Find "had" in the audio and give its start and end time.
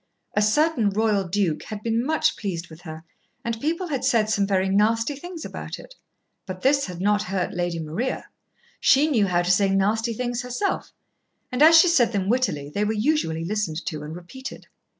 1.65-1.83, 3.89-4.03, 6.87-6.99